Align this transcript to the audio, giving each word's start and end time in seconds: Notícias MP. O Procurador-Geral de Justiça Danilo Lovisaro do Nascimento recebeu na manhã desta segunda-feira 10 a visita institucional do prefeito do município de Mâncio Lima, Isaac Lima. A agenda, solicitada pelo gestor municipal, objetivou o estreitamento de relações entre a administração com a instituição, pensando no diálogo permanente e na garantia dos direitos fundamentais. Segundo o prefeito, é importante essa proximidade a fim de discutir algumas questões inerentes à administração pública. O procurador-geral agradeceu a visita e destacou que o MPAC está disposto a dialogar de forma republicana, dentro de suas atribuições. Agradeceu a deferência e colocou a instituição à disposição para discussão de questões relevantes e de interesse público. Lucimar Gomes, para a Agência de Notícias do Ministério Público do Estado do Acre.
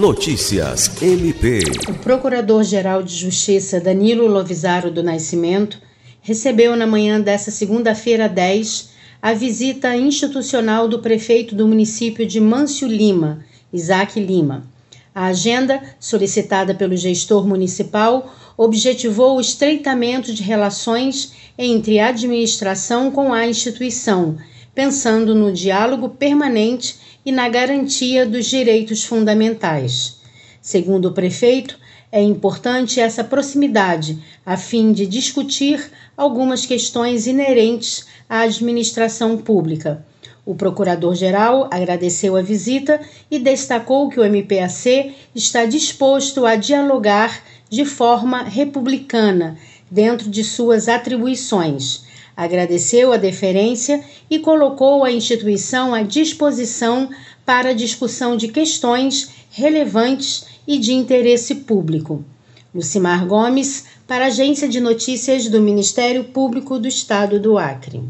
Notícias 0.00 0.90
MP. 1.02 1.60
O 1.86 1.92
Procurador-Geral 1.92 3.02
de 3.02 3.14
Justiça 3.14 3.78
Danilo 3.78 4.26
Lovisaro 4.26 4.90
do 4.90 5.02
Nascimento 5.02 5.78
recebeu 6.22 6.74
na 6.74 6.86
manhã 6.86 7.20
desta 7.20 7.50
segunda-feira 7.50 8.26
10 8.26 8.92
a 9.20 9.34
visita 9.34 9.94
institucional 9.94 10.88
do 10.88 11.00
prefeito 11.00 11.54
do 11.54 11.68
município 11.68 12.26
de 12.26 12.40
Mâncio 12.40 12.88
Lima, 12.88 13.44
Isaac 13.70 14.18
Lima. 14.18 14.64
A 15.14 15.26
agenda, 15.26 15.82
solicitada 16.00 16.74
pelo 16.74 16.96
gestor 16.96 17.46
municipal, 17.46 18.34
objetivou 18.56 19.36
o 19.36 19.40
estreitamento 19.40 20.32
de 20.32 20.42
relações 20.42 21.32
entre 21.58 22.00
a 22.00 22.08
administração 22.08 23.10
com 23.10 23.34
a 23.34 23.46
instituição, 23.46 24.38
pensando 24.74 25.34
no 25.34 25.52
diálogo 25.52 26.08
permanente 26.08 26.96
e 27.24 27.32
na 27.32 27.48
garantia 27.48 28.24
dos 28.24 28.46
direitos 28.46 29.04
fundamentais. 29.04 30.20
Segundo 30.60 31.06
o 31.06 31.12
prefeito, 31.12 31.78
é 32.12 32.20
importante 32.20 33.00
essa 33.00 33.22
proximidade 33.22 34.18
a 34.44 34.56
fim 34.56 34.92
de 34.92 35.06
discutir 35.06 35.90
algumas 36.16 36.66
questões 36.66 37.26
inerentes 37.26 38.06
à 38.28 38.40
administração 38.40 39.36
pública. 39.38 40.04
O 40.44 40.54
procurador-geral 40.54 41.68
agradeceu 41.70 42.34
a 42.36 42.42
visita 42.42 43.00
e 43.30 43.38
destacou 43.38 44.08
que 44.08 44.18
o 44.18 44.24
MPAC 44.24 45.14
está 45.34 45.64
disposto 45.64 46.44
a 46.44 46.56
dialogar 46.56 47.42
de 47.68 47.84
forma 47.84 48.42
republicana, 48.42 49.56
dentro 49.88 50.28
de 50.28 50.42
suas 50.42 50.88
atribuições. 50.88 52.09
Agradeceu 52.40 53.12
a 53.12 53.18
deferência 53.18 54.02
e 54.30 54.38
colocou 54.38 55.04
a 55.04 55.12
instituição 55.12 55.92
à 55.92 56.00
disposição 56.00 57.10
para 57.44 57.74
discussão 57.74 58.34
de 58.34 58.48
questões 58.48 59.28
relevantes 59.50 60.46
e 60.66 60.78
de 60.78 60.94
interesse 60.94 61.56
público. 61.56 62.24
Lucimar 62.74 63.26
Gomes, 63.26 63.84
para 64.06 64.24
a 64.24 64.28
Agência 64.28 64.66
de 64.66 64.80
Notícias 64.80 65.48
do 65.48 65.60
Ministério 65.60 66.24
Público 66.24 66.78
do 66.78 66.88
Estado 66.88 67.38
do 67.38 67.58
Acre. 67.58 68.02